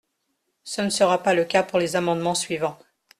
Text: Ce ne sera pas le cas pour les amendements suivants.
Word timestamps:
Ce 0.63 0.81
ne 0.81 0.89
sera 0.89 1.21
pas 1.21 1.35
le 1.35 1.45
cas 1.45 1.61
pour 1.61 1.77
les 1.77 1.95
amendements 1.95 2.33
suivants. 2.33 2.79